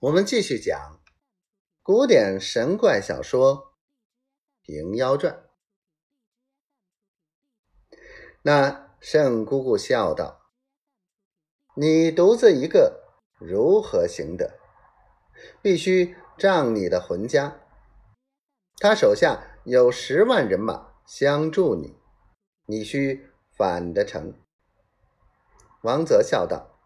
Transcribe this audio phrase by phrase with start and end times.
[0.00, 1.00] 我们继续讲
[1.82, 3.56] 古典神怪小说
[4.62, 5.34] 《平妖传》。
[8.42, 10.52] 那圣姑姑笑道
[11.74, 13.08] ：“你独自一个
[13.40, 14.60] 如何行得？
[15.60, 17.60] 必须仗你的魂家。
[18.76, 21.98] 他手下有十万人马相助你，
[22.66, 24.32] 你须反得成。”
[25.82, 26.78] 王泽笑道：“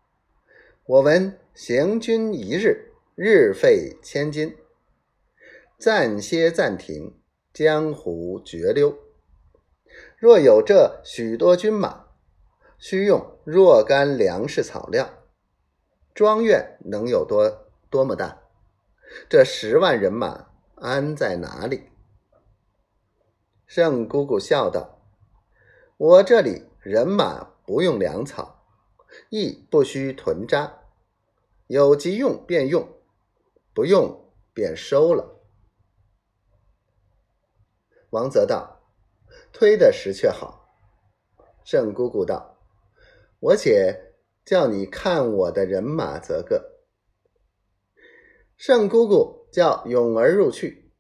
[0.89, 4.57] 我闻行军一日。”日费千金，
[5.79, 7.21] 暂歇暂停，
[7.53, 8.99] 江湖绝溜。
[10.17, 12.07] 若有这许多军马，
[12.79, 15.11] 需用若干粮食草料，
[16.15, 18.41] 庄院能有多多么大？
[19.29, 21.91] 这十万人马安在哪里？
[23.67, 25.03] 圣姑姑笑道
[25.99, 28.65] ：“我这里人马不用粮草，
[29.29, 30.79] 亦不需屯扎，
[31.67, 32.89] 有急用便用。”
[33.75, 35.41] 不用便收了。
[38.11, 38.83] 王泽道
[39.53, 40.69] ：“推的实却好。”
[41.65, 42.59] 盛姑姑道
[43.41, 46.83] ：“我且叫你看我的人马则个。”
[48.59, 50.93] 盛姑姑叫勇儿入去，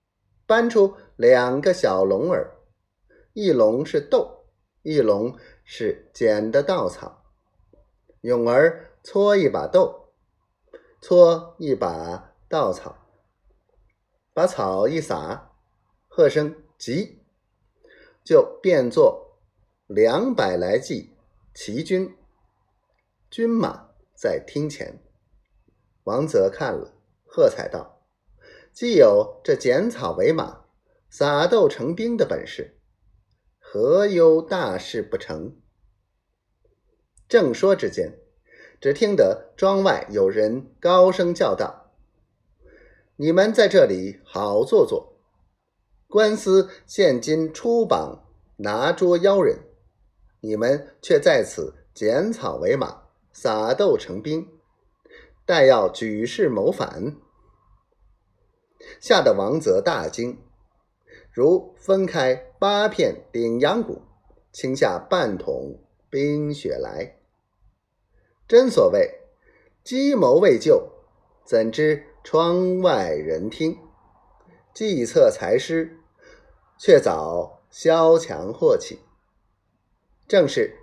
[0.46, 2.56] 搬出两个小笼儿，
[3.34, 4.46] 一笼是豆，
[4.82, 7.24] 一笼是捡的稻草。
[8.22, 10.14] 勇儿搓一把豆，
[11.00, 12.31] 搓一把。
[12.52, 12.94] 稻草，
[14.34, 15.52] 把草一撒，
[16.06, 17.22] 喝声急，
[18.22, 19.38] 就变作
[19.86, 21.16] 两百来骑
[21.54, 22.14] 骑军，
[23.30, 25.02] 军马在厅前。
[26.04, 26.92] 王泽看了，
[27.24, 28.02] 喝彩道
[28.74, 30.66] ：“既有这剪草为马，
[31.08, 32.78] 撒豆成兵的本事，
[33.58, 35.56] 何忧大事不成？”
[37.26, 38.18] 正说之间，
[38.78, 41.81] 只听得庄外有人高声叫道。
[43.22, 45.12] 你们在这里好做作。
[46.08, 49.60] 官司现今出榜拿捉妖人，
[50.40, 53.02] 你们却在此剪草为马，
[53.32, 54.48] 撒豆成兵，
[55.46, 57.16] 待要举事谋反。
[58.98, 60.42] 吓得王泽大惊，
[61.30, 64.02] 如分开八片顶阳谷，
[64.50, 65.78] 倾下半桶
[66.10, 67.20] 冰雪来。
[68.48, 69.20] 真所谓
[69.84, 70.90] 计谋未就，
[71.44, 72.06] 怎知？
[72.24, 73.78] 窗外人听，
[74.72, 75.98] 计策才施，
[76.78, 79.00] 却早萧墙祸起。
[80.28, 80.78] 正是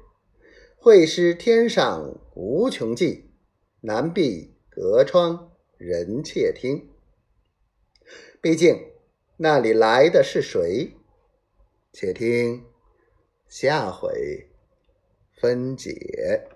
[0.78, 3.32] 会师天上无穷计，
[3.82, 6.90] 难避隔窗人窃听。
[8.42, 8.92] 毕竟
[9.38, 10.94] 那里来的是谁？
[11.92, 12.66] 且听
[13.48, 14.50] 下回
[15.42, 16.48] 分解。